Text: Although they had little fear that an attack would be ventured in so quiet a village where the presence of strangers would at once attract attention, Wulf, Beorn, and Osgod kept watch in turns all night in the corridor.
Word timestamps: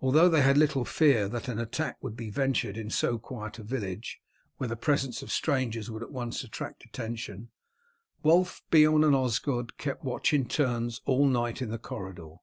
Although 0.00 0.28
they 0.28 0.42
had 0.42 0.56
little 0.56 0.84
fear 0.84 1.28
that 1.28 1.48
an 1.48 1.58
attack 1.58 2.00
would 2.00 2.14
be 2.16 2.30
ventured 2.30 2.76
in 2.76 2.90
so 2.90 3.18
quiet 3.18 3.58
a 3.58 3.64
village 3.64 4.20
where 4.56 4.68
the 4.68 4.76
presence 4.76 5.20
of 5.20 5.32
strangers 5.32 5.90
would 5.90 6.00
at 6.04 6.12
once 6.12 6.44
attract 6.44 6.84
attention, 6.84 7.50
Wulf, 8.22 8.62
Beorn, 8.70 9.02
and 9.02 9.16
Osgod 9.16 9.76
kept 9.76 10.04
watch 10.04 10.32
in 10.32 10.46
turns 10.46 11.00
all 11.06 11.26
night 11.26 11.60
in 11.60 11.70
the 11.70 11.76
corridor. 11.78 12.36